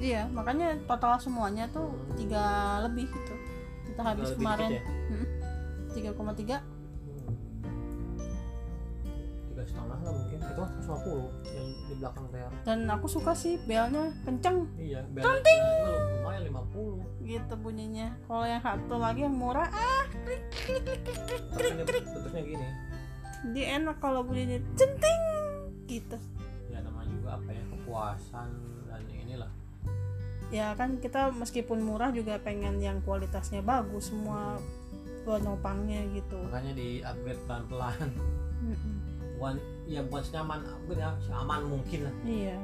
Iya, 0.00 0.24
makanya 0.32 0.80
total 0.88 1.20
semuanya 1.20 1.68
tuh 1.68 1.92
Hmm. 1.92 2.16
tiga 2.16 2.40
lebih 2.88 3.04
gitu. 3.04 3.34
Kita 3.84 4.00
habis 4.00 4.32
lebih 4.32 4.40
kemarin 4.40 4.68
ya? 4.72 4.82
tiga 5.92 6.10
koma 6.16 6.32
tiga. 6.32 6.64
Lah 10.02 10.12
mungkin. 10.14 10.38
Itu 10.40 10.60
kan 10.60 10.70
150 10.82 11.54
yang 11.54 11.68
di 11.86 11.94
belakang 11.98 12.26
rel 12.32 12.50
Dan 12.66 12.78
aku 12.90 13.06
suka 13.06 13.32
sih 13.34 13.56
belnya 13.64 14.14
kenceng. 14.24 14.66
Iya 14.76 15.00
Cantik. 15.18 15.58
lumayan 16.20 16.42
50 16.48 17.26
gitu 17.26 17.54
bunyinya. 17.60 18.08
Kalau 18.26 18.44
yang 18.46 18.62
satu 18.62 18.96
lagi 18.98 19.20
yang 19.24 19.36
murah, 19.36 19.68
ah 19.70 20.04
tapi 20.10 21.66
ini 21.66 21.82
bentuknya 21.86 22.42
gini. 22.42 22.66
Dia 23.56 23.66
enak 23.80 23.96
kalau 24.02 24.20
bunyinya 24.26 24.58
centing 24.76 25.20
gitu. 25.90 26.16
ya 26.70 26.78
namanya 26.86 27.10
juga 27.10 27.28
apa 27.34 27.50
ya 27.50 27.64
kepuasan 27.66 28.48
dan 28.86 29.02
inilah. 29.10 29.50
Ya 30.50 30.74
kan 30.74 30.98
kita 30.98 31.34
meskipun 31.34 31.82
murah 31.82 32.10
juga 32.14 32.38
pengen 32.38 32.78
yang 32.78 33.02
kualitasnya 33.02 33.62
bagus 33.62 34.10
semua 34.10 34.58
penopangnya 35.24 36.00
gitu. 36.16 36.38
makanya 36.48 36.72
di 36.74 36.88
upgrade 37.04 37.42
pelan-pelan 37.44 38.08
ya 39.90 40.00
bukan 40.06 40.22
senyaman 40.22 40.62
upgrade 40.62 41.02
ya 41.02 41.10
seaman 41.20 41.60
mungkin 41.66 42.00
lah 42.06 42.14
Iya. 42.22 42.56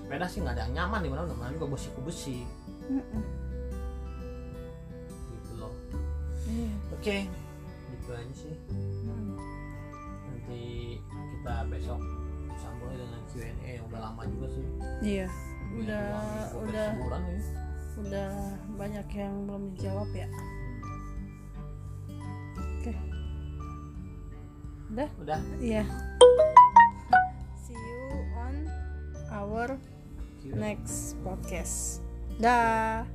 sepeda 0.00 0.26
sih 0.26 0.38
nggak 0.40 0.54
ada 0.54 0.62
yang 0.64 0.74
nyaman 0.74 1.00
di 1.02 1.08
mana 1.08 1.22
mana 1.30 1.52
juga 1.52 1.66
besi 1.68 1.88
ke 1.90 2.00
besi 2.00 2.36
Mm-mm. 2.88 3.22
gitu 5.28 5.52
loh 5.58 5.72
Iya. 6.46 6.70
oke 6.90 7.16
gitu 7.86 8.08
aja 8.10 8.34
sih 8.34 8.54
Mm. 9.04 9.36
nanti 10.26 10.62
kita 11.04 11.54
besok 11.68 12.00
sambung 12.56 12.90
dengan 12.90 13.20
Q&A 13.28 13.52
yang 13.76 13.84
udah 13.86 14.00
lama 14.02 14.22
juga 14.26 14.46
sih 14.50 14.64
Iya. 15.04 15.26
Ya, 15.26 15.76
Udah 15.76 16.02
hampir 16.14 16.56
udah 16.62 16.86
sebulan 16.88 17.22
ya 17.26 17.38
udah 17.96 18.28
banyak 18.76 19.08
yang 19.10 19.34
belum 19.44 19.62
dijawab 19.72 20.08
ya. 20.12 20.28
Oke. 22.60 22.92
Udah? 24.88 25.08
udah 25.18 25.38
Iya. 25.58 25.84
Our 29.46 29.78
next 30.42 31.14
podcast. 31.22 32.02
Dah. 32.42 33.06